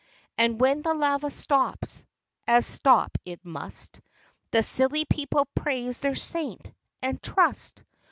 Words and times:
And 0.35 0.59
when 0.59 0.81
the 0.81 0.95
lava 0.95 1.29
stops, 1.29 2.03
as 2.47 2.65
stop 2.65 3.19
it 3.23 3.45
must, 3.45 4.01
The 4.49 4.63
silly 4.63 5.05
people 5.05 5.47
praise 5.55 5.99
their 5.99 6.15
Saint, 6.15 6.71
and 7.03 7.21
trust. 7.21 7.83